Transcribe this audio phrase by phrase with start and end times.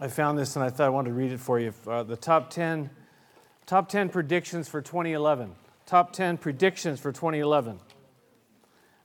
[0.00, 1.74] I found this and I thought I wanted to read it for you.
[1.84, 2.88] Uh, the top 10,
[3.66, 5.50] top 10 predictions for 2011.
[5.86, 7.80] Top 10 predictions for 2011.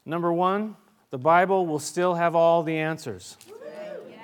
[0.05, 0.75] Number one,
[1.09, 3.37] the Bible will still have all the answers.
[4.07, 4.17] Yes.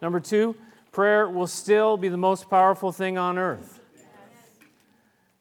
[0.00, 0.56] Number two,
[0.90, 3.80] prayer will still be the most powerful thing on earth.
[3.94, 4.06] Yes.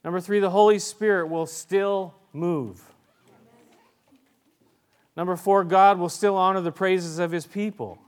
[0.03, 2.81] Number three, the Holy Spirit will still move.
[5.15, 8.02] Number four, God will still honor the praises of his people.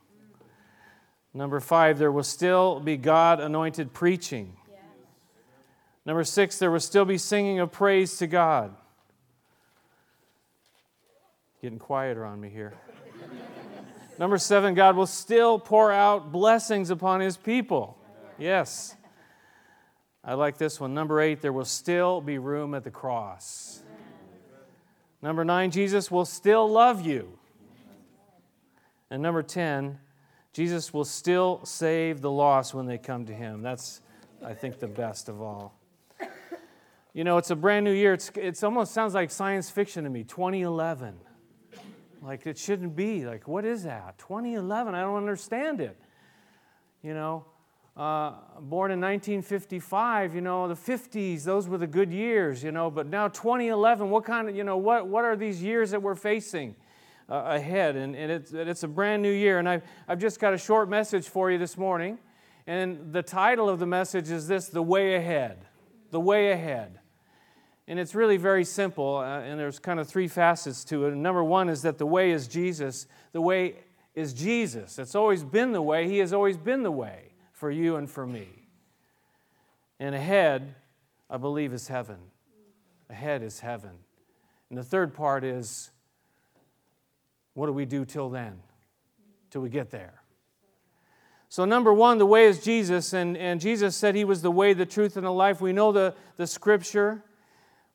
[1.35, 4.55] Number five, there will still be God anointed preaching.
[6.05, 8.73] Number six, there will still be singing of praise to God.
[11.61, 12.73] Getting quieter on me here.
[14.19, 17.97] Number seven, God will still pour out blessings upon his people.
[18.37, 18.95] Yes.
[20.23, 20.93] I like this one.
[20.93, 23.83] Number eight, there will still be room at the cross.
[25.21, 27.37] Number nine, Jesus will still love you.
[29.09, 29.99] And number 10,
[30.55, 33.61] Jesus will still save the lost when they come to him.
[33.61, 33.99] That's,
[34.41, 35.77] I think, the best of all.
[37.13, 38.13] You know, it's a brand new year.
[38.13, 40.23] It's, it's almost sounds like science fiction to me.
[40.23, 41.15] 2011.
[42.21, 43.25] Like, it shouldn't be.
[43.25, 44.17] Like, what is that?
[44.17, 44.95] 2011?
[44.95, 45.99] I don't understand it.
[47.03, 47.45] You know,
[47.97, 52.89] uh, born in 1955, you know, the 50s, those were the good years, you know,
[52.89, 56.15] but now 2011, what kind of, you know, what, what are these years that we're
[56.15, 56.77] facing?
[57.29, 57.95] Uh, ahead.
[57.95, 59.59] And, and it's, it's a brand new year.
[59.59, 62.19] And I've, I've just got a short message for you this morning.
[62.67, 65.65] And the title of the message is this The Way Ahead.
[66.11, 66.99] The Way Ahead.
[67.87, 69.17] And it's really very simple.
[69.17, 71.15] Uh, and there's kind of three facets to it.
[71.15, 73.07] Number one is that the way is Jesus.
[73.31, 73.75] The way
[74.15, 74.97] is Jesus.
[74.97, 76.07] It's always been the way.
[76.07, 78.47] He has always been the way for you and for me.
[79.99, 80.75] And ahead,
[81.29, 82.17] I believe, is heaven.
[83.09, 83.91] Ahead is heaven.
[84.69, 85.91] And the third part is
[87.55, 88.59] what do we do till then?
[89.49, 90.21] Till we get there.
[91.49, 94.73] So, number one, the way is Jesus, and, and Jesus said he was the way,
[94.73, 95.61] the truth, and the life.
[95.61, 97.23] We know the, the scripture,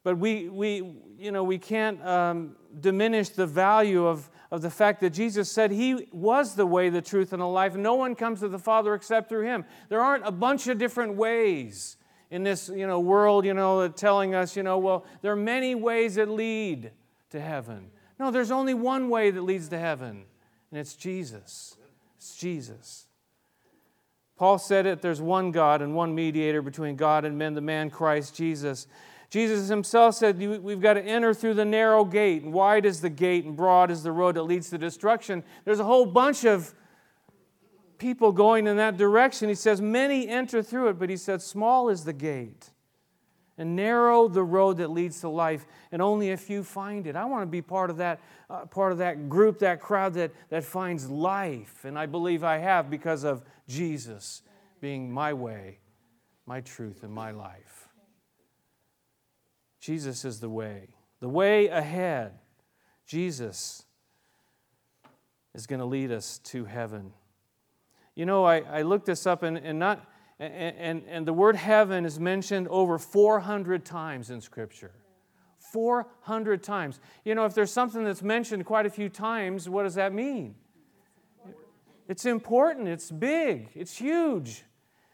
[0.03, 5.01] but we, we, you know, we can't um, diminish the value of, of the fact
[5.03, 7.77] that Jesus said he was the way, the truth, and the life.
[7.77, 9.67] No one comes to the Father except through him.
[9.91, 11.99] There aren't a bunch of different ways
[12.31, 15.75] in this you know, world, you know, telling us, you know, well, there are many
[15.75, 16.93] ways that lead
[17.31, 17.91] to heaven.
[18.21, 20.25] No, there's only one way that leads to heaven,
[20.71, 21.79] and it's Jesus.
[22.19, 23.07] It's Jesus.
[24.37, 27.89] Paul said it there's one God and one mediator between God and men, the man
[27.89, 28.87] Christ Jesus.
[29.31, 32.43] Jesus himself said we've got to enter through the narrow gate.
[32.43, 35.43] And wide is the gate, and broad is the road that leads to destruction.
[35.65, 36.75] There's a whole bunch of
[37.97, 39.49] people going in that direction.
[39.49, 42.71] He says, Many enter through it, but he said, Small is the gate
[43.61, 47.15] and narrow the road that leads to life, and only a few find it.
[47.15, 50.33] I want to be part of that, uh, part of that group, that crowd that,
[50.49, 54.41] that finds life, and I believe I have because of Jesus
[54.81, 55.79] being my way,
[56.47, 57.87] my truth, and my life.
[59.79, 62.39] Jesus is the way, the way ahead.
[63.07, 63.85] Jesus
[65.55, 67.13] is going to lead us to heaven.
[68.15, 70.10] You know, I, I looked this up, and, and not
[70.41, 74.93] and, and, the word heaven is mentioned over 400 times in Scripture.
[75.59, 76.99] 400 times.
[77.25, 80.55] You know, if there's something that's mentioned quite a few times, what does that mean?
[82.09, 84.65] It's important, it's big, it's huge.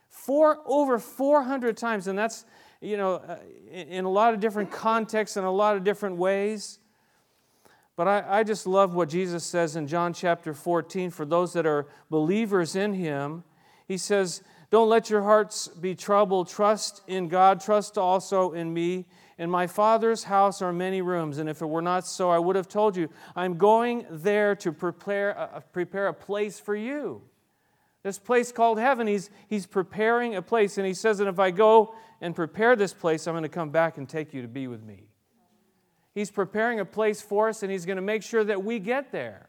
[0.09, 2.47] Four, over 400 times, and that's,
[2.81, 3.38] you know, uh,
[3.70, 6.78] in a lot of different contexts and a lot of different ways.
[7.97, 11.66] But I, I just love what Jesus says in John chapter 14 for those that
[11.66, 13.42] are believers in Him.
[13.88, 16.49] He says, don't let your hearts be troubled.
[16.49, 17.60] Trust in God.
[17.60, 19.06] Trust also in me.
[19.38, 22.56] In my Father's house are many rooms, and if it were not so, I would
[22.56, 23.10] have told you.
[23.34, 27.22] I'm going there to prepare, uh, prepare a place for you.
[28.03, 31.50] This place called heaven, he's, he's preparing a place, and he says that if I
[31.50, 34.69] go and prepare this place, I'm going to come back and take you to be
[34.69, 35.09] with me.
[36.15, 39.12] He's preparing a place for us, and he's going to make sure that we get
[39.12, 39.48] there.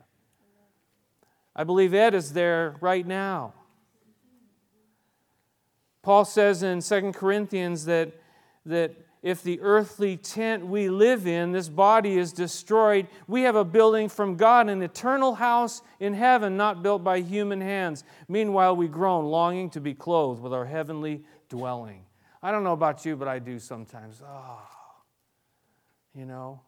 [1.55, 3.53] I believe Ed is there right now.
[6.07, 8.13] Paul says in 2 Corinthians that,
[8.65, 13.65] that if the earthly tent we live in, this body is destroyed, we have a
[13.65, 18.05] building from God, an eternal house in heaven, not built by human hands.
[18.29, 22.05] Meanwhile, we groan, longing to be clothed with our heavenly dwelling.
[22.41, 24.21] I don't know about you, but I do sometimes.
[24.25, 24.61] Oh,
[26.15, 26.61] you know,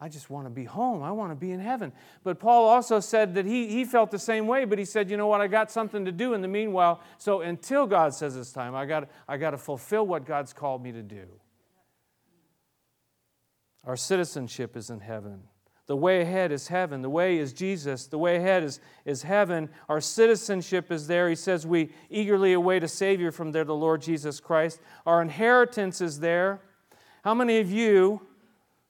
[0.00, 1.02] I just want to be home.
[1.02, 1.92] I want to be in heaven.
[2.22, 5.16] But Paul also said that he, he felt the same way, but he said, you
[5.16, 7.00] know what, I got something to do in the meanwhile.
[7.18, 10.84] So until God says it's time, I got, I got to fulfill what God's called
[10.84, 11.26] me to do.
[13.84, 15.42] Our citizenship is in heaven.
[15.86, 17.00] The way ahead is heaven.
[17.00, 18.06] The way is Jesus.
[18.06, 19.70] The way ahead is, is heaven.
[19.88, 21.30] Our citizenship is there.
[21.30, 24.80] He says we eagerly await a Savior from there, the Lord Jesus Christ.
[25.06, 26.60] Our inheritance is there.
[27.24, 28.20] How many of you,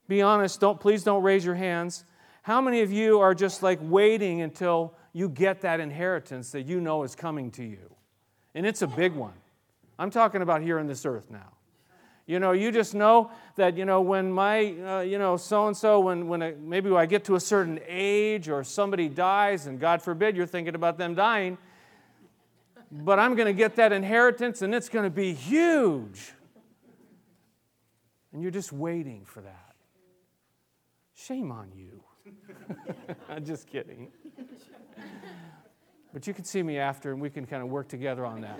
[0.09, 2.03] be honest, don't please don't raise your hands.
[2.41, 6.81] How many of you are just like waiting until you get that inheritance that you
[6.81, 7.95] know is coming to you?
[8.55, 9.35] And it's a big one.
[9.99, 11.53] I'm talking about here on this earth now.
[12.25, 15.75] You know, you just know that, you know, when my, uh, you know, so and
[15.75, 20.01] so, when, when maybe I get to a certain age or somebody dies, and God
[20.01, 21.57] forbid you're thinking about them dying,
[22.91, 26.31] but I'm going to get that inheritance and it's going to be huge.
[28.31, 29.68] And you're just waiting for that.
[31.25, 32.01] Shame on you.
[33.29, 34.09] I'm just kidding.
[36.13, 38.59] But you can see me after and we can kind of work together on that.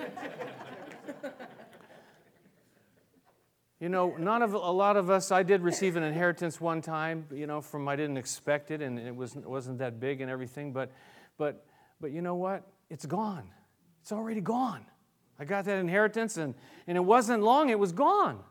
[3.80, 5.32] You know, none of a lot of us.
[5.32, 7.26] I did receive an inheritance one time.
[7.32, 10.74] You know, from I didn't expect it, and it wasn't wasn't that big and everything.
[10.74, 10.92] But,
[11.38, 11.66] but,
[12.02, 12.64] but you know what?
[12.90, 13.50] It's gone.
[14.02, 14.86] It's already gone.
[15.40, 16.56] I got that inheritance, and
[16.88, 17.70] and it wasn't long.
[17.70, 18.44] It was gone.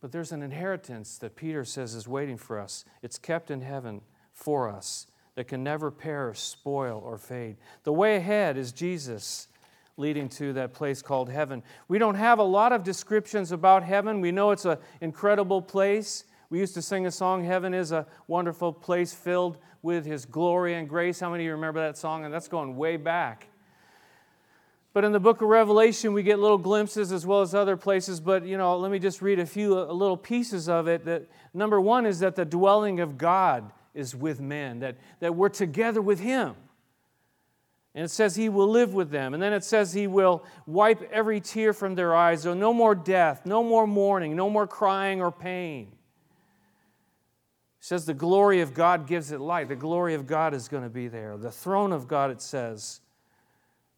[0.00, 2.84] But there's an inheritance that Peter says is waiting for us.
[3.02, 4.00] It's kept in heaven
[4.32, 7.56] for us that can never perish, spoil, or fade.
[7.84, 9.48] The way ahead is Jesus
[9.96, 11.62] leading to that place called heaven.
[11.88, 14.20] We don't have a lot of descriptions about heaven.
[14.20, 16.24] We know it's an incredible place.
[16.50, 20.74] We used to sing a song, Heaven is a wonderful place filled with His glory
[20.74, 21.20] and grace.
[21.20, 22.24] How many of you remember that song?
[22.24, 23.48] And that's going way back.
[24.98, 28.18] But in the book of Revelation, we get little glimpses as well as other places.
[28.18, 31.04] But, you know, let me just read a few uh, little pieces of it.
[31.04, 35.50] That number one is that the dwelling of God is with men, that, that we're
[35.50, 36.56] together with Him.
[37.94, 39.34] And it says he will live with them.
[39.34, 42.42] And then it says he will wipe every tear from their eyes.
[42.42, 45.92] So no more death, no more mourning, no more crying or pain.
[47.78, 49.68] It says the glory of God gives it light.
[49.68, 51.36] The glory of God is going to be there.
[51.36, 52.98] The throne of God, it says,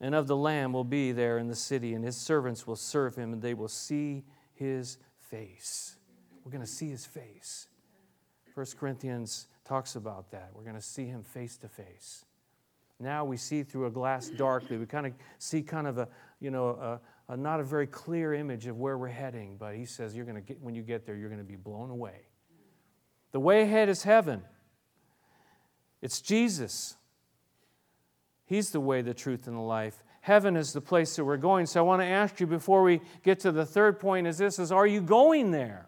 [0.00, 3.16] and of the Lamb will be there in the city, and his servants will serve
[3.16, 4.24] him, and they will see
[4.54, 5.96] his face.
[6.44, 7.68] We're going to see his face.
[8.54, 10.50] First Corinthians talks about that.
[10.54, 12.24] We're going to see him face to face.
[12.98, 14.76] Now we see through a glass darkly.
[14.76, 16.08] We kind of see kind of a,
[16.40, 16.68] you know,
[17.28, 20.26] a, a not a very clear image of where we're heading, but he says you're
[20.26, 22.26] going to get, when you get there, you're going to be blown away.
[23.32, 24.42] The way ahead is heaven.
[26.02, 26.96] It's Jesus.
[28.50, 30.02] He's the way, the truth, and the life.
[30.22, 31.66] Heaven is the place that we're going.
[31.66, 34.58] So I want to ask you before we get to the third point is this
[34.58, 35.86] is are you going there?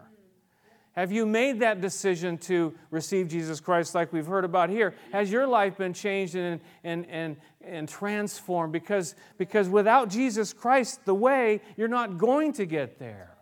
[0.92, 4.94] Have you made that decision to receive Jesus Christ like we've heard about here?
[5.10, 8.72] Has your life been changed and, and, and, and transformed?
[8.72, 13.34] Because, because without Jesus Christ, the way, you're not going to get there.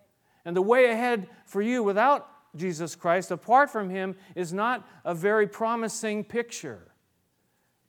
[0.46, 2.26] And the way ahead for you without
[2.56, 6.88] Jesus Christ, apart from Him, is not a very promising picture,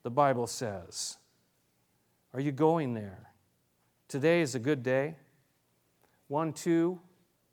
[0.04, 1.18] the Bible says.
[2.34, 3.32] Are you going there?
[4.08, 5.16] Today is a good day.
[6.28, 7.00] 1 2,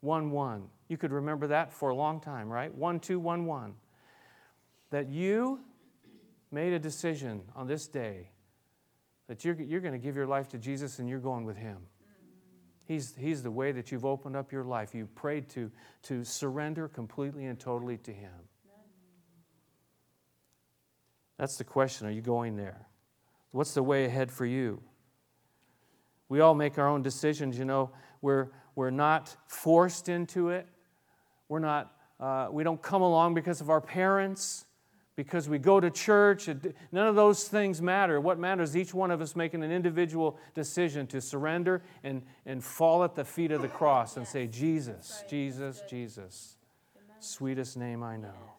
[0.01, 0.67] 1 1.
[0.87, 2.73] You could remember that for a long time, right?
[2.73, 3.75] 1211.
[4.91, 5.59] That you
[6.51, 8.29] made a decision on this day
[9.29, 11.77] that you're, you're going to give your life to Jesus and you're going with Him.
[12.85, 14.95] He's, he's the way that you've opened up your life.
[14.95, 15.71] You prayed to,
[16.03, 18.31] to surrender completely and totally to Him.
[21.37, 22.07] That's the question.
[22.07, 22.87] Are you going there?
[23.51, 24.81] What's the way ahead for you?
[26.27, 27.89] We all make our own decisions, you know.
[28.21, 30.67] We're, we're not forced into it.
[31.47, 34.65] We're not, uh, we don't come along because of our parents,
[35.15, 36.47] because we go to church.
[36.91, 38.21] None of those things matter.
[38.21, 42.63] What matters is each one of us making an individual decision to surrender and, and
[42.63, 46.57] fall at the feet of the cross and say, Jesus, Jesus, Jesus,
[47.19, 48.53] sweetest name I know.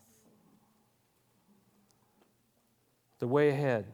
[3.21, 3.87] The way ahead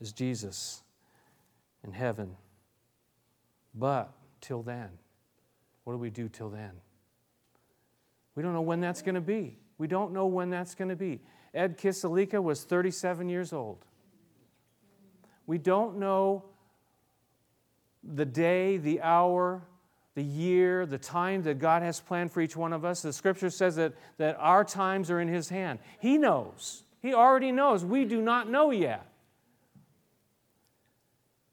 [0.00, 0.82] is Jesus
[1.84, 2.36] in heaven.
[3.74, 4.88] But till then,
[5.84, 6.72] what do we do till then?
[8.34, 9.58] We don't know when that's going to be.
[9.78, 11.20] We don't know when that's going to be.
[11.52, 13.84] Ed Kisalika was 37 years old.
[15.46, 16.44] We don't know
[18.04, 19.62] the day, the hour,
[20.14, 23.02] the year, the time that God has planned for each one of us.
[23.02, 25.80] The scripture says that, that our times are in His hand.
[25.98, 26.84] He knows.
[27.00, 27.84] He already knows.
[27.84, 29.09] We do not know yet.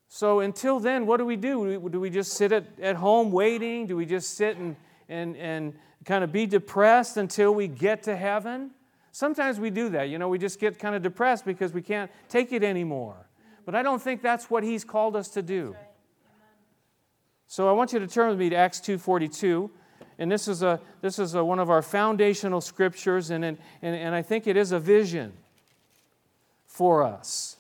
[0.07, 1.89] So until then, what do we do?
[1.89, 3.87] Do we just sit at, at home waiting?
[3.87, 4.75] Do we just sit and,
[5.09, 5.73] and, and
[6.07, 8.71] kind of be depressed until we get to heaven.
[9.11, 10.09] Sometimes we do that.
[10.09, 13.27] You know, we just get kind of depressed because we can't take it anymore.
[13.65, 15.75] But I don't think that's what he's called us to do.
[17.47, 19.69] So I want you to turn with me to Acts 2:42.
[20.17, 24.15] and this is, a, this is a, one of our foundational scriptures, and, and, and
[24.15, 25.33] I think it is a vision
[26.65, 27.56] for us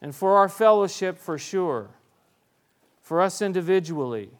[0.00, 1.90] and for our fellowship for sure,
[3.00, 4.30] for us individually,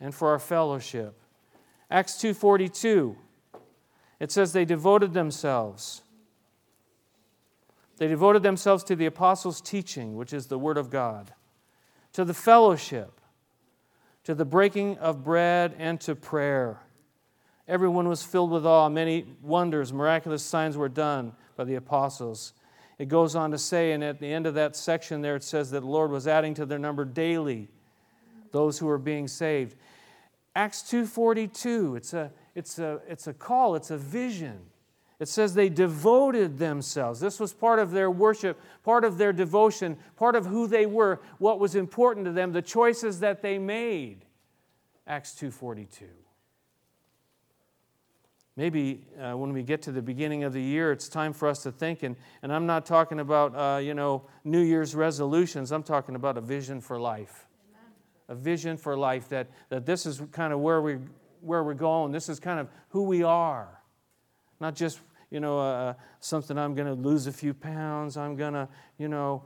[0.00, 1.20] and for our fellowship.
[1.90, 3.16] Acts 2:42
[4.20, 6.02] it says they devoted themselves
[7.98, 11.34] they devoted themselves to the apostles' teaching, which is the word of God,
[12.12, 13.20] to the fellowship,
[14.22, 16.80] to the breaking of bread and to prayer.
[17.66, 18.88] Everyone was filled with awe.
[18.88, 22.54] Many wonders, miraculous signs were done by the apostles.
[22.98, 25.70] It goes on to say, and at the end of that section there, it says
[25.70, 27.68] that the Lord was adding to their number daily
[28.50, 29.76] those who were being saved.
[30.56, 34.58] Acts 2.42, it's a, it's, a, it's a call, it's a vision.
[35.20, 37.20] It says they devoted themselves.
[37.20, 41.20] This was part of their worship, part of their devotion, part of who they were,
[41.38, 44.24] what was important to them, the choices that they made.
[45.06, 46.04] Acts 2:42.
[48.58, 51.62] Maybe uh, when we get to the beginning of the year, it's time for us
[51.62, 55.70] to think, and, and I'm not talking about, uh, you know, New Year's resolutions.
[55.70, 57.46] I'm talking about a vision for life.
[58.28, 60.98] A vision for life that, that this is kind of where, we,
[61.40, 62.10] where we're going.
[62.10, 63.80] This is kind of who we are.
[64.58, 64.98] Not just,
[65.30, 68.16] you know, uh, something I'm going to lose a few pounds.
[68.16, 69.44] I'm going to, you know,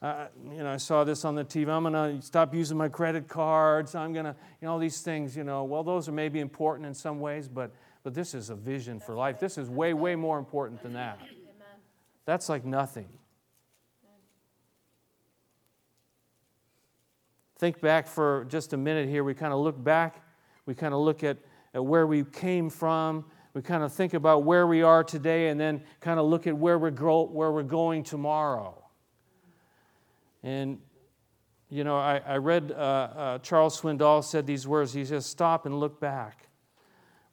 [0.00, 1.68] uh, you know, I saw this on the TV.
[1.68, 3.96] I'm going to stop using my credit cards.
[3.96, 5.64] I'm going to, you know, all these things, you know.
[5.64, 7.72] Well, those are maybe important in some ways, but
[8.06, 9.40] but this is a vision for life.
[9.40, 11.18] This is way, way more important than that.
[12.24, 13.08] That's like nothing.
[17.58, 19.24] Think back for just a minute here.
[19.24, 20.22] We kind of look back,
[20.66, 21.38] we kind of look at,
[21.74, 23.24] at where we came from.
[23.54, 26.56] We kind of think about where we are today and then kind of look at
[26.56, 28.84] where we're, where we're going tomorrow.
[30.44, 30.78] And,
[31.70, 34.92] you know, I, I read uh, uh, Charles Swindoll said these words.
[34.92, 36.45] He says, Stop and look back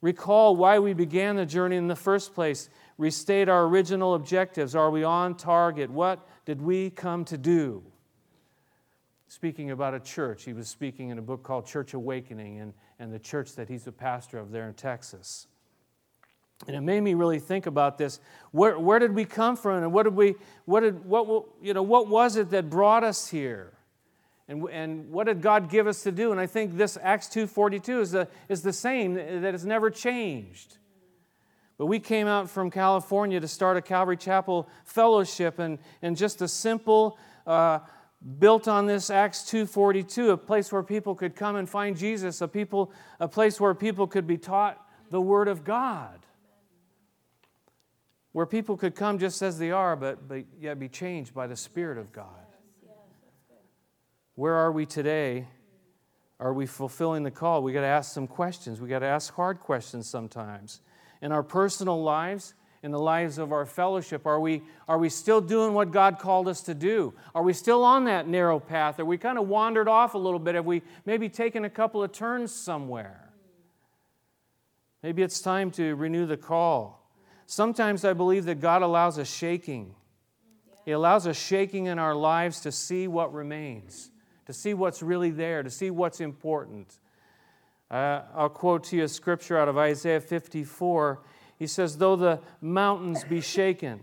[0.04, 2.68] recall why we began the journey in the first place,
[2.98, 4.74] restate our original objectives.
[4.74, 5.88] Are we on target?
[5.88, 7.82] What did we come to do?
[9.28, 13.14] Speaking about a church, he was speaking in a book called Church Awakening and, and
[13.14, 15.46] the church that he's a pastor of there in Texas.
[16.66, 18.20] And it made me really think about this.
[18.50, 20.34] Where, where did we come from and what did we,
[20.66, 23.73] what did, what, you know, what was it that brought us here?
[24.48, 26.30] And, and what did God give us to do?
[26.30, 30.76] And I think this Acts 2.42 is the, is the same, that has never changed.
[31.78, 36.42] But we came out from California to start a Calvary Chapel fellowship and, and just
[36.42, 37.80] a simple, uh,
[38.38, 42.48] built on this Acts 2.42, a place where people could come and find Jesus, a,
[42.48, 46.20] people, a place where people could be taught the Word of God.
[48.32, 51.56] Where people could come just as they are, but, but yet be changed by the
[51.56, 52.43] Spirit of God.
[54.34, 55.46] Where are we today?
[56.40, 57.62] Are we fulfilling the call?
[57.62, 58.80] We got to ask some questions.
[58.80, 60.80] We got to ask hard questions sometimes.
[61.22, 65.40] In our personal lives, in the lives of our fellowship, are we, are we still
[65.40, 67.14] doing what God called us to do?
[67.34, 68.98] Are we still on that narrow path?
[68.98, 70.56] Are we kind of wandered off a little bit?
[70.56, 73.32] Have we maybe taken a couple of turns somewhere?
[75.02, 77.08] Maybe it's time to renew the call.
[77.46, 79.94] Sometimes I believe that God allows a shaking.
[80.84, 84.10] He allows a shaking in our lives to see what remains
[84.46, 86.98] to see what's really there, to see what's important.
[87.90, 91.20] Uh, I'll quote to you a scripture out of Isaiah 54.
[91.58, 94.00] He says, Though the mountains be shaken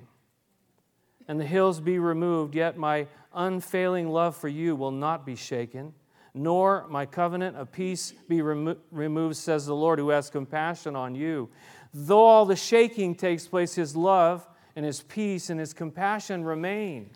[1.27, 5.93] and the hills be removed, yet my unfailing love for you will not be shaken,
[6.33, 11.15] nor my covenant of peace be remo- removed, says the Lord, who has compassion on
[11.15, 11.49] you.
[11.93, 17.09] Though all the shaking takes place, his love and his peace and his compassion remain.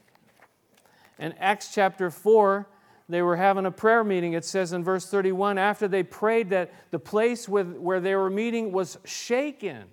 [1.18, 2.68] In Acts chapter 4,
[3.08, 4.34] they were having a prayer meeting.
[4.34, 8.30] It says in verse 31 after they prayed, that the place with, where they were
[8.30, 9.84] meeting was shaken.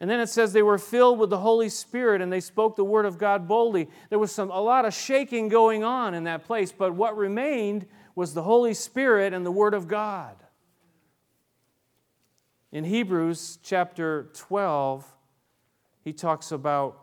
[0.00, 2.84] And then it says they were filled with the Holy Spirit and they spoke the
[2.84, 3.88] word of God boldly.
[4.10, 7.86] There was some, a lot of shaking going on in that place, but what remained
[8.16, 10.34] was the Holy Spirit and the word of God.
[12.72, 15.06] In Hebrews chapter 12,
[16.02, 16.98] he talks about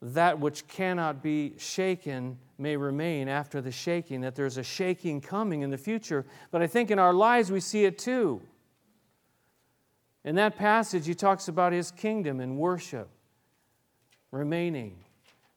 [0.00, 5.62] that which cannot be shaken may remain after the shaking, that there's a shaking coming
[5.62, 6.24] in the future.
[6.50, 8.40] But I think in our lives we see it too.
[10.24, 13.08] In that passage, he talks about his kingdom and worship
[14.30, 14.98] remaining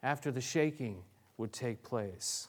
[0.03, 1.03] after the shaking
[1.37, 2.47] would take place.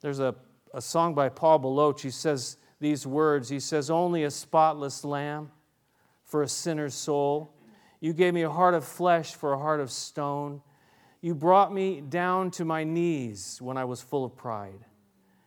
[0.00, 0.34] There's a,
[0.72, 2.02] a song by Paul Baloche.
[2.02, 5.50] He says these words He says, Only a spotless lamb
[6.24, 7.52] for a sinner's soul.
[8.00, 10.62] You gave me a heart of flesh for a heart of stone.
[11.20, 14.84] You brought me down to my knees when I was full of pride.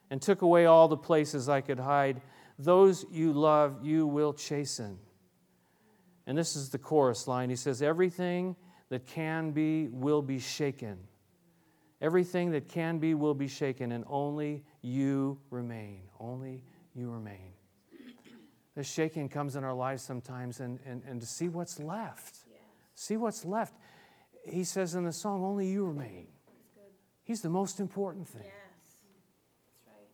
[0.09, 2.21] and took away all the places I could hide.
[2.59, 4.99] Those you love, you will chasten.
[6.27, 7.49] And this is the chorus line.
[7.49, 8.55] He says, Everything
[8.89, 10.99] that can be will be shaken.
[11.99, 16.01] Everything that can be will be shaken, and only you remain.
[16.19, 16.63] Only
[16.93, 17.53] you remain.
[18.75, 22.37] The shaking comes in our lives sometimes, and, and, and to see what's left.
[22.93, 23.73] See what's left.
[24.43, 26.27] He says in the song, Only you remain.
[27.23, 28.43] He's the most important thing.
[28.43, 28.97] Yes.
[29.87, 30.07] Right.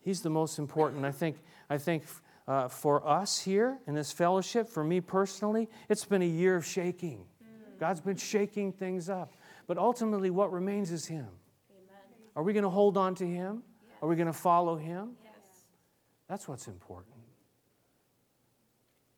[0.00, 1.04] He's the most important.
[1.04, 1.36] I think,
[1.68, 2.04] I think
[2.48, 6.64] uh, for us here in this fellowship, for me personally, it's been a year of
[6.64, 7.18] shaking.
[7.18, 7.78] Mm.
[7.78, 9.34] God's been shaking things up.
[9.66, 11.28] But ultimately, what remains is Him.
[11.70, 12.00] Amen.
[12.34, 13.62] Are we going to hold on to Him?
[13.86, 13.96] Yes.
[14.00, 15.10] Are we going to follow Him?
[15.22, 15.34] Yes.
[16.28, 17.11] That's what's important.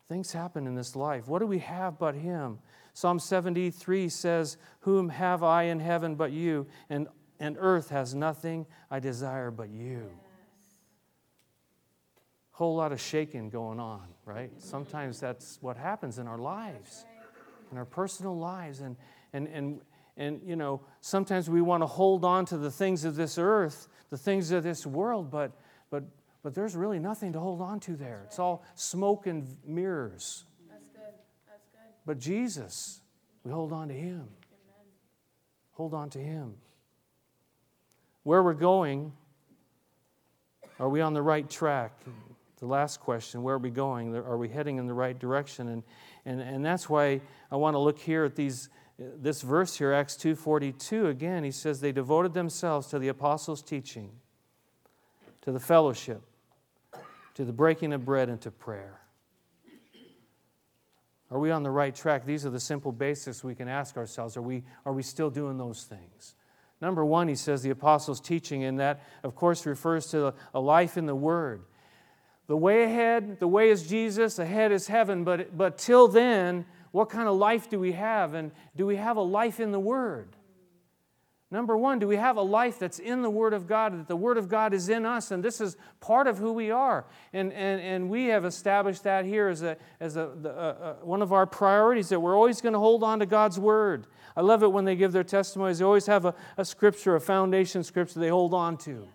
[0.09, 1.29] Things happen in this life.
[1.29, 2.59] What do we have but Him?
[2.93, 6.67] Psalm 73 says, Whom have I in heaven but you?
[6.91, 7.09] And,
[7.41, 10.11] and earth has nothing I desire but you.
[12.53, 14.53] Whole lot of shaking going on, right?
[14.59, 17.05] Sometimes that's what happens in our lives,
[17.73, 18.81] in our personal lives.
[18.81, 18.97] And,
[19.33, 19.81] and, and,
[20.17, 23.89] and you know, sometimes we want to hold on to the things of this earth,
[24.11, 25.51] the things of this world, but,
[25.91, 26.05] but,
[26.45, 28.23] but there's really nothing to hold on to there.
[28.27, 30.45] It's all smoke and mirrors.
[30.71, 31.15] That's good.
[31.49, 31.95] That's good.
[32.05, 33.01] But Jesus,
[33.45, 34.21] we hold on to Him.
[34.21, 34.87] Amen.
[35.73, 36.57] Hold on to Him.
[38.25, 39.15] Where we're going,
[40.79, 41.99] are we on the right track?
[42.59, 44.15] The last question, where are we going?
[44.15, 45.69] Are we heading in the right direction?
[45.69, 45.83] And,
[46.27, 50.15] and, and that's why I want to look here at these, this verse here, Acts
[50.17, 51.09] 2.42.
[51.09, 54.11] Again, he says, they devoted themselves to the apostles' teaching,
[55.41, 56.23] to the fellowship,
[57.35, 59.01] to the breaking of bread, and to prayer.
[61.31, 62.25] Are we on the right track?
[62.25, 64.37] These are the simple basics we can ask ourselves.
[64.37, 66.35] Are we, are we still doing those things?
[66.81, 70.97] Number one, he says the apostles' teaching, and that, of course, refers to a life
[70.97, 71.63] in the Word.
[72.47, 77.09] The way ahead, the way is Jesus, ahead is heaven, but, but till then, what
[77.09, 78.35] kind of life do we have?
[78.35, 80.37] And do we have a life in the Word?
[81.55, 84.17] Number one, do we have a life that's in the Word of God, that the
[84.17, 87.05] Word of God is in us, and this is part of who we are?
[87.33, 91.23] And, and, and we have established that here as, a, as a, the, uh, one
[91.23, 94.09] of our priorities that we're always going to hold on to God's Word.
[94.37, 97.21] I love it when they give their testimonies, they always have a, a scripture, a
[97.21, 99.07] foundation scripture they hold on to.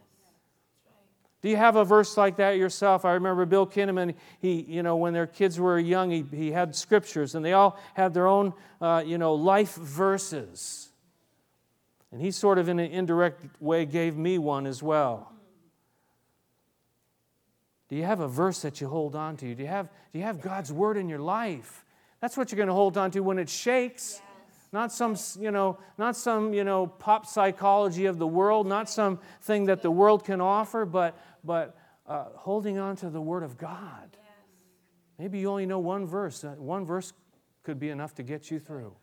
[1.41, 3.03] Do you have a verse like that yourself?
[3.03, 6.73] I remember Bill Kinnaman, he, you know, when their kids were young, he, he had
[6.73, 10.88] scriptures, and they all had their own, uh, you know, life verses.
[12.11, 15.31] And he sort of, in an indirect way, gave me one as well.
[17.87, 19.55] Do you have a verse that you hold on to?
[19.55, 21.85] Do you have, do you have God's word in your life?
[22.19, 24.21] That's what you're going to hold on to when it shakes.
[24.21, 24.23] Yes.
[24.71, 29.65] Not some, you know, not some, you know, pop psychology of the world, not something
[29.65, 34.09] that the world can offer, but, but uh, holding on to the Word of God.
[34.13, 34.21] Yes.
[35.17, 36.43] Maybe you only know one verse.
[36.43, 37.13] Uh, one verse
[37.63, 38.95] could be enough to get you through.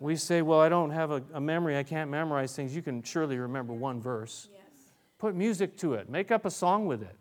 [0.00, 2.74] We say, Well, I don't have a, a, memory, I can't memorize things.
[2.74, 4.48] You can surely remember one verse.
[4.52, 4.60] Yes.
[5.18, 7.16] Put music to it, make up a song with it.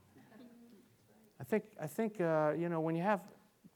[1.40, 3.22] I think, I think uh, you know, when you have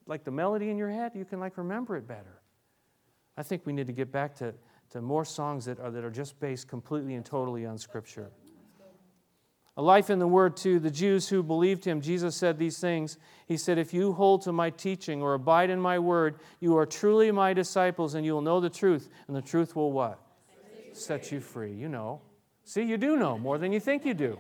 [0.05, 2.41] like the melody in your head, you can like remember it better.
[3.35, 4.53] I think we need to get back to,
[4.91, 8.31] to more songs that are, that are just based completely and totally on Scripture.
[9.77, 13.19] A life in the Word, to the Jews who believed him, Jesus said these things.
[13.45, 16.85] He said, If you hold to my teaching or abide in my word, you are
[16.87, 20.19] truly my disciples, and you will know the truth, and the truth will what?
[20.93, 21.73] Set you free.
[21.73, 22.21] You know.
[22.63, 24.39] See, you do know more than you think you do.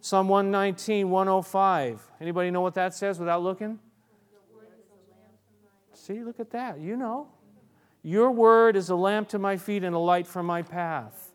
[0.00, 2.10] Psalm 119, 105.
[2.20, 3.78] Anybody know what that says without looking?
[5.94, 6.80] See, look at that.
[6.80, 7.28] You know.
[8.02, 11.29] Your word is a lamp to my feet and a light for my path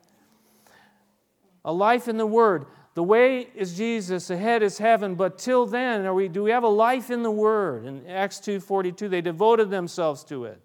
[1.65, 2.65] a life in the Word.
[2.93, 6.63] The way is Jesus, ahead is heaven, but till then, are we, do we have
[6.63, 7.85] a life in the Word?
[7.85, 10.61] In Acts 2.42, they devoted themselves to it.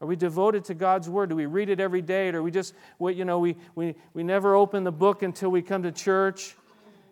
[0.00, 1.28] Are we devoted to God's Word?
[1.28, 2.30] Do we read it every day?
[2.30, 5.82] Or we just, you know, we, we, we never open the book until we come
[5.82, 6.56] to church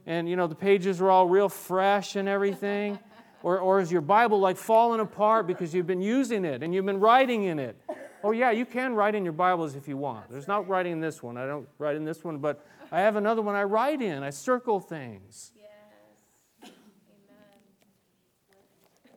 [0.07, 2.99] and, you know, the pages are all real fresh and everything?
[3.43, 6.87] Or, or is your Bible like falling apart because you've been using it and you've
[6.87, 7.77] been writing in it?
[8.25, 10.31] Oh, yeah, you can write in your Bibles if you want.
[10.31, 11.37] There's not writing in this one.
[11.37, 14.23] I don't write in this one, but I have another one I write in.
[14.23, 15.53] I circle things.
[15.57, 15.65] Yes.
[16.65, 16.73] Amen.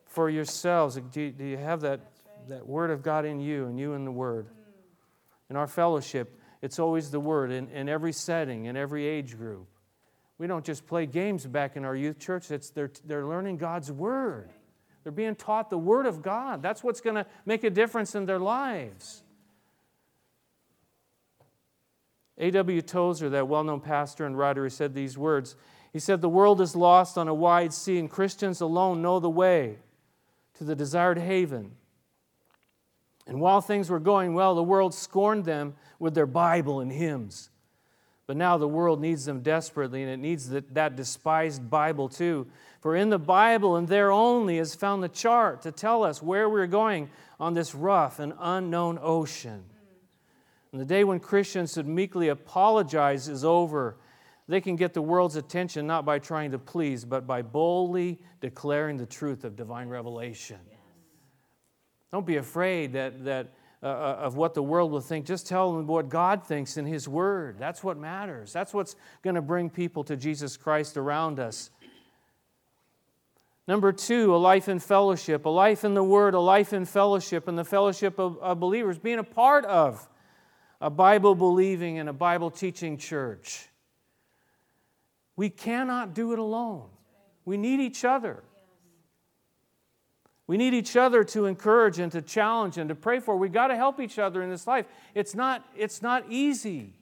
[0.05, 2.49] For yourselves, do, do you have that, right.
[2.49, 4.47] that Word of God in you and you in the Word?
[4.47, 5.51] Mm.
[5.51, 9.67] In our fellowship, it's always the Word in, in every setting, in every age group.
[10.38, 13.91] We don't just play games back in our youth church, it's, they're, they're learning God's
[13.91, 14.49] Word.
[15.03, 16.62] They're being taught the Word of God.
[16.62, 19.23] That's what's going to make a difference in their lives.
[22.41, 22.82] A.W.
[22.82, 25.56] Tozer, that well known pastor and writer, he said these words.
[25.93, 29.30] He said, The world is lost on a wide sea, and Christians alone know the
[29.30, 29.77] way
[30.56, 31.71] to the desired haven.
[33.27, 37.51] And while things were going well, the world scorned them with their Bible and hymns.
[38.25, 42.47] But now the world needs them desperately, and it needs that, that despised Bible too.
[42.80, 46.49] For in the Bible and there only is found the chart to tell us where
[46.49, 49.65] we're going on this rough and unknown ocean.
[50.71, 53.97] And the day when Christians should meekly apologize is over.
[54.47, 58.97] They can get the world's attention not by trying to please, but by boldly declaring
[58.97, 60.60] the truth of divine revelation.
[60.69, 60.79] Yes.
[62.12, 63.53] Don't be afraid that, that,
[63.84, 65.25] uh, uh, of what the world will think.
[65.25, 67.57] Just tell them what God thinks in His Word.
[67.60, 68.51] That's what matters.
[68.51, 71.69] That's what's going to bring people to Jesus Christ around us.
[73.67, 77.47] Number two, a life in fellowship, a life in the Word, a life in fellowship,
[77.47, 80.10] and the fellowship of, of believers, being a part of
[80.81, 83.67] a Bible believing and a Bible teaching church.
[85.35, 86.89] We cannot do it alone.
[87.45, 88.43] We need each other.
[90.47, 93.37] We need each other to encourage and to challenge and to pray for.
[93.37, 94.85] We've got to help each other in this life.
[95.13, 96.95] It's not, it's not easy.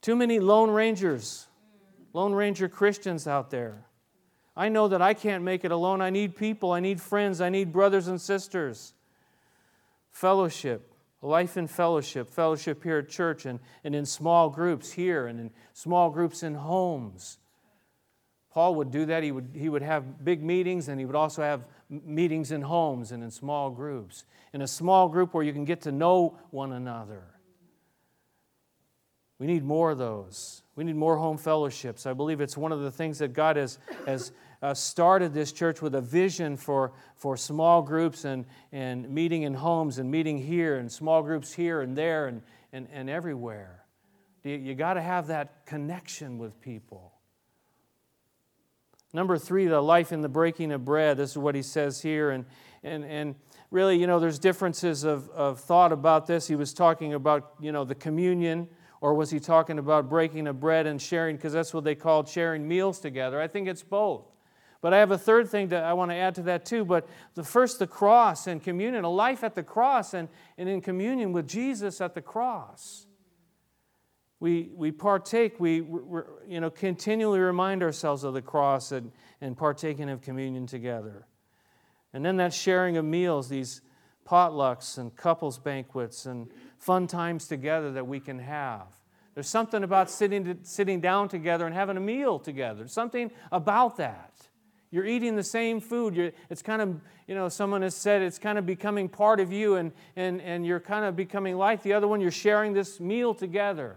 [0.00, 1.46] Too many Lone Rangers,
[2.14, 3.84] Lone Ranger Christians out there.
[4.56, 6.00] I know that I can't make it alone.
[6.00, 8.94] I need people, I need friends, I need brothers and sisters
[10.10, 10.92] fellowship,
[11.22, 15.50] life in fellowship, fellowship here at church and, and in small groups here and in
[15.72, 17.38] small groups in homes.
[18.50, 19.22] Paul would do that.
[19.22, 23.12] He would, he would have big meetings and he would also have meetings in homes
[23.12, 24.24] and in small groups.
[24.52, 27.22] In a small group where you can get to know one another.
[29.38, 30.62] We need more of those.
[30.74, 32.06] We need more home fellowships.
[32.06, 35.80] I believe it's one of the things that God has, has uh, started this church
[35.80, 40.76] with a vision for, for small groups and, and meeting in homes and meeting here
[40.76, 42.42] and small groups here and there and,
[42.72, 43.84] and, and everywhere.
[44.42, 47.12] You, you got to have that connection with people.
[49.12, 51.16] Number three, the life in the breaking of bread.
[51.16, 52.30] This is what he says here.
[52.30, 52.44] And,
[52.82, 53.34] and, and
[53.70, 56.46] really, you know, there's differences of, of thought about this.
[56.46, 58.68] He was talking about, you know, the communion,
[59.00, 62.28] or was he talking about breaking of bread and sharing, because that's what they called
[62.28, 63.40] sharing meals together.
[63.40, 64.26] I think it's both.
[64.80, 66.84] But I have a third thing that I want to add to that too.
[66.84, 70.80] But the first, the cross and communion, a life at the cross and, and in
[70.80, 73.06] communion with Jesus at the cross.
[74.40, 79.10] We, we partake, we you know, continually remind ourselves of the cross and,
[79.40, 81.26] and partaking of communion together.
[82.12, 83.80] And then that sharing of meals, these
[84.24, 88.86] potlucks and couples banquets and fun times together that we can have.
[89.34, 92.86] There's something about sitting, sitting down together and having a meal together.
[92.86, 94.27] something about that.
[94.90, 96.16] You're eating the same food.
[96.16, 99.52] You're, it's kind of, you know, someone has said it's kind of becoming part of
[99.52, 102.20] you and, and, and you're kind of becoming like the other one.
[102.20, 103.96] You're sharing this meal together.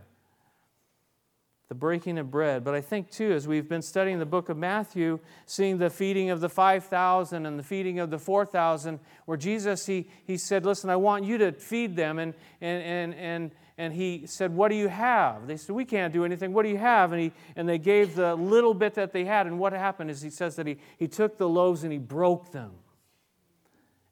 [1.71, 2.65] The breaking of bread.
[2.65, 6.29] But I think, too, as we've been studying the book of Matthew, seeing the feeding
[6.29, 10.89] of the 5,000 and the feeding of the 4,000, where Jesus, he, he said, Listen,
[10.89, 12.19] I want you to feed them.
[12.19, 15.47] And, and, and, and and he said, What do you have?
[15.47, 16.51] They said, We can't do anything.
[16.51, 17.13] What do you have?
[17.13, 19.47] And, he, and they gave the little bit that they had.
[19.47, 22.51] And what happened is he says that he, he took the loaves and he broke
[22.51, 22.71] them.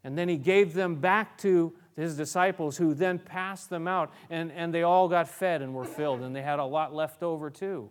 [0.01, 4.11] And then he gave them back to his disciples, who then passed them out.
[4.29, 6.21] And, and they all got fed and were filled.
[6.21, 7.89] And they had a lot left over too.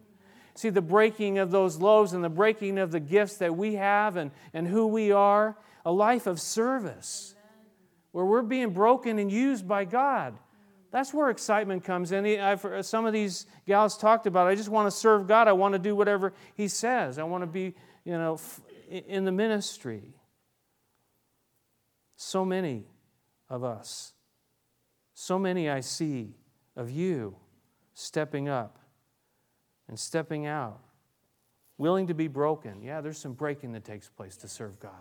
[0.55, 4.17] See, the breaking of those loaves and the breaking of the gifts that we have
[4.17, 7.35] and, and who we are, a life of service
[8.11, 10.37] where we're being broken and used by God.
[10.91, 12.27] That's where excitement comes in.
[12.41, 15.47] I've, some of these gals talked about, I just want to serve God.
[15.47, 17.19] I want to do whatever He says.
[17.19, 18.41] I want to be, you know,
[18.89, 20.15] in the ministry.
[22.17, 22.87] So many
[23.51, 24.13] of us,
[25.15, 26.35] so many I see
[26.77, 27.37] of you
[27.95, 28.79] stepping up
[29.89, 30.81] and stepping out,
[31.77, 32.83] willing to be broken.
[32.83, 34.93] Yeah, there's some breaking that takes place to serve God.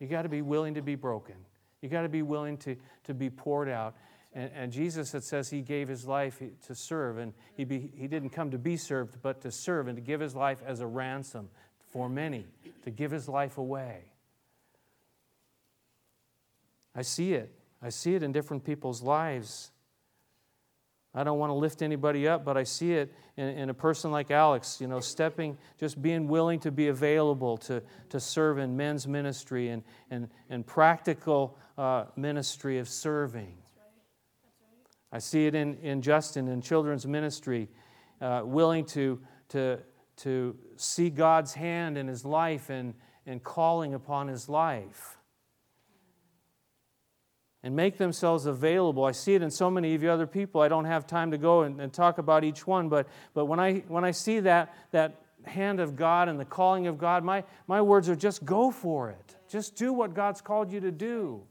[0.00, 1.36] You got to be willing to be broken.
[1.80, 3.94] You got to be willing to, to be poured out.
[4.34, 8.08] And, and, Jesus, it says he gave his life to serve, and he, be, he
[8.08, 10.86] didn't come to be served, but to serve and to give his life as a
[10.86, 11.50] ransom
[11.90, 12.46] for many,
[12.84, 14.11] to give his life away.
[16.94, 17.52] I see it.
[17.80, 19.70] I see it in different people's lives.
[21.14, 24.10] I don't want to lift anybody up, but I see it in, in, a person
[24.10, 28.76] like Alex, you know, stepping, just being willing to be available to, to serve in
[28.76, 33.58] men's ministry and, and, and practical uh, ministry of serving.
[35.12, 37.68] I see it in, in Justin in children's ministry,
[38.22, 39.80] uh, willing to, to,
[40.18, 42.94] to see God's hand in his life and,
[43.26, 45.18] and calling upon his life.
[47.62, 49.04] And make themselves available.
[49.04, 50.60] I see it in so many of you other people.
[50.60, 53.60] I don't have time to go and, and, talk about each one, but, but when,
[53.60, 57.44] I, when I see that, that hand of God and the calling of God, my,
[57.66, 59.36] my words are just go for it.
[59.48, 61.42] Just do what God's called you to do.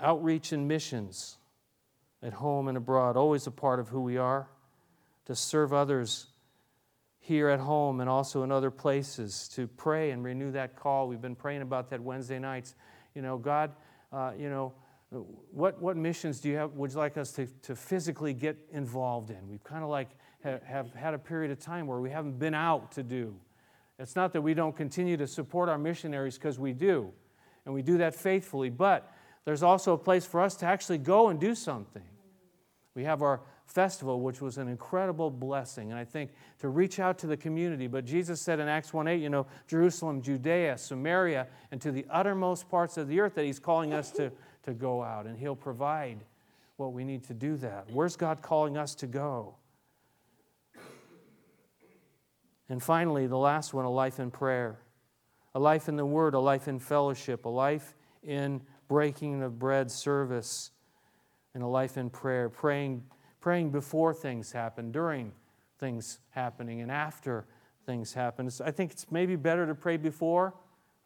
[0.00, 1.36] Outreach and missions
[2.22, 4.48] at home and abroad, always a part of who we are.
[5.26, 6.27] To serve others
[7.28, 11.06] here at home and also in other places, to pray and renew that call.
[11.08, 12.74] We've been praying about that Wednesday nights.
[13.14, 13.72] You know, God,
[14.14, 14.72] uh, you know,
[15.52, 19.28] what, what missions do you have, would you like us to, to physically get involved
[19.28, 19.46] in?
[19.46, 20.08] We've kind of like
[20.42, 23.36] have, have had a period of time where we haven't been out to do.
[23.98, 27.12] It's not that we don't continue to support our missionaries because we do,
[27.66, 29.12] and we do that faithfully, but
[29.44, 32.08] there's also a place for us to actually go and do something.
[32.94, 37.18] We have our festival, which was an incredible blessing, and I think to reach out
[37.18, 37.86] to the community.
[37.86, 42.06] But Jesus said in Acts 1 8, you know, Jerusalem, Judea, Samaria, and to the
[42.10, 44.32] uttermost parts of the earth that He's calling us to,
[44.64, 46.24] to go out, and He'll provide
[46.76, 47.86] what we need to do that.
[47.92, 49.54] Where's God calling us to go?
[52.70, 54.78] And finally, the last one a life in prayer,
[55.54, 59.90] a life in the Word, a life in fellowship, a life in breaking of bread
[59.90, 60.70] service,
[61.54, 63.02] and a life in prayer, praying,
[63.40, 65.32] praying before things happen, during
[65.78, 67.44] things happening, and after
[67.86, 68.50] things happen.
[68.64, 70.54] I think it's maybe better to pray before.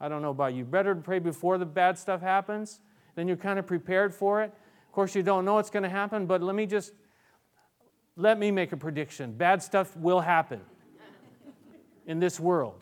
[0.00, 0.64] I don't know about you.
[0.64, 2.80] Better to pray before the bad stuff happens.
[3.14, 4.52] Then you're kind of prepared for it.
[4.86, 6.92] Of course, you don't know what's going to happen, but let me just
[8.16, 9.32] let me make a prediction.
[9.32, 10.60] Bad stuff will happen
[12.06, 12.74] in this world.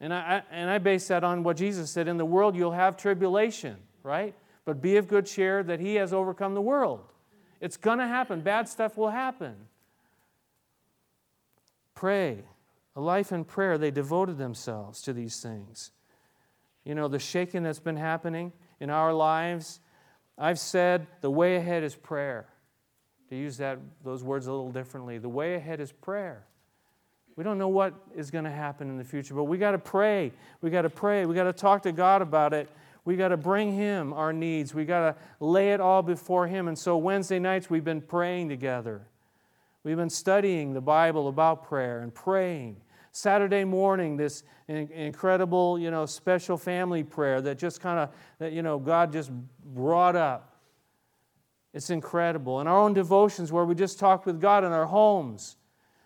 [0.00, 2.96] And I, and I base that on what Jesus said in the world, you'll have
[2.96, 4.34] tribulation right?
[4.64, 7.00] But be of good cheer that he has overcome the world.
[7.64, 8.42] It's going to happen.
[8.42, 9.54] Bad stuff will happen.
[11.94, 12.44] Pray.
[12.94, 15.90] A life in prayer, they devoted themselves to these things.
[16.84, 19.80] You know, the shaking that's been happening in our lives,
[20.36, 22.46] I've said the way ahead is prayer.
[23.30, 26.44] To use that, those words a little differently, the way ahead is prayer.
[27.34, 29.78] We don't know what is going to happen in the future, but we got to
[29.78, 30.32] pray.
[30.60, 31.24] We got to pray.
[31.24, 32.68] We got to talk to God about it
[33.04, 34.74] we got to bring Him our needs.
[34.74, 36.68] We got to lay it all before Him.
[36.68, 39.06] And so Wednesday nights, we've been praying together.
[39.82, 42.76] We've been studying the Bible about prayer and praying.
[43.12, 48.62] Saturday morning, this incredible, you know, special family prayer that just kind of, that, you
[48.62, 49.30] know, God just
[49.74, 50.56] brought up.
[51.74, 52.60] It's incredible.
[52.60, 55.56] And our own devotions where we just talk with God in our homes,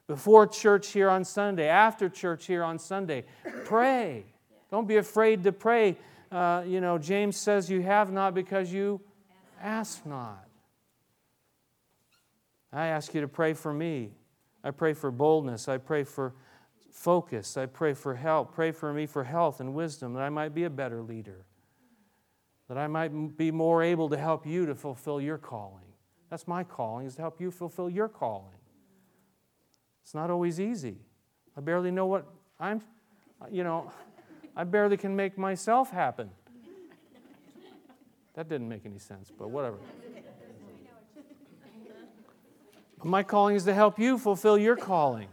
[0.08, 3.24] before church here on Sunday, after church here on Sunday.
[3.66, 4.24] Pray.
[4.70, 5.96] Don't be afraid to pray
[6.30, 9.00] uh, you know, James says, You have not because you
[9.60, 10.44] ask not.
[12.72, 14.10] I ask you to pray for me.
[14.62, 15.68] I pray for boldness.
[15.68, 16.34] I pray for
[16.90, 17.56] focus.
[17.56, 18.54] I pray for help.
[18.54, 21.46] Pray for me for health and wisdom that I might be a better leader,
[22.68, 25.84] that I might be more able to help you to fulfill your calling.
[26.28, 28.58] That's my calling, is to help you fulfill your calling.
[30.02, 30.96] It's not always easy.
[31.56, 32.26] I barely know what
[32.60, 32.82] I'm,
[33.50, 33.90] you know.
[34.58, 36.30] I barely can make myself happen.
[38.34, 39.76] That didn't make any sense, but whatever.
[43.04, 45.28] My calling is to help you fulfill your calling.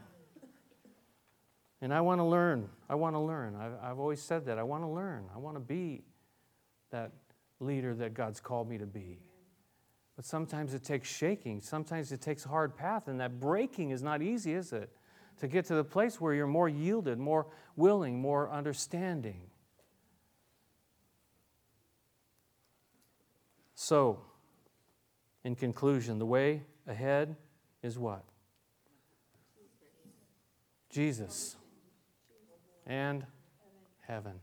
[1.81, 2.69] And I want to learn.
[2.87, 3.55] I want to learn.
[3.55, 4.59] I've, I've always said that.
[4.59, 5.25] I want to learn.
[5.33, 6.03] I want to be
[6.91, 7.11] that
[7.59, 9.19] leader that God's called me to be.
[10.15, 11.61] But sometimes it takes shaking.
[11.61, 14.95] Sometimes it takes a hard path, and that breaking is not easy, is it?
[15.39, 19.41] To get to the place where you're more yielded, more willing, more understanding.
[23.75, 24.21] So,
[25.43, 27.35] in conclusion, the way ahead
[27.83, 28.23] is what?
[30.89, 31.57] Jesus
[32.87, 33.25] and
[34.01, 34.39] heaven.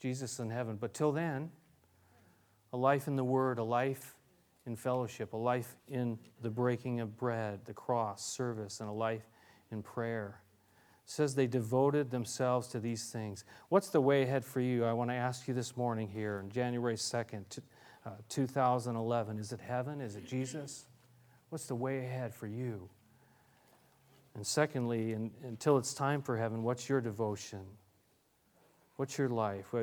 [0.00, 0.76] Jesus and heaven.
[0.76, 1.50] But till then,
[2.72, 4.14] a life in the Word, a life
[4.66, 9.26] in fellowship, a life in the breaking of bread, the cross, service, and a life
[9.70, 10.40] in prayer.
[11.04, 13.44] It says they devoted themselves to these things.
[13.68, 14.84] What's the way ahead for you?
[14.84, 17.58] I want to ask you this morning here on January 2nd,
[18.06, 19.38] uh, 2011.
[19.38, 20.00] Is it heaven?
[20.00, 20.86] Is it Jesus?
[21.48, 22.88] What's the way ahead for you?
[24.34, 27.64] And secondly, in, until it's time for heaven, what's your devotion?
[28.96, 29.74] What's your life?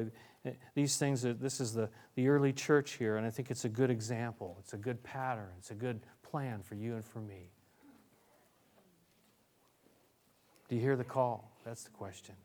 [0.76, 3.70] These things, are, this is the, the early church here, and I think it's a
[3.70, 4.56] good example.
[4.60, 5.50] It's a good pattern.
[5.58, 7.52] It's a good plan for you and for me.
[10.70, 11.52] Do you hear the call?
[11.64, 12.36] That's the question.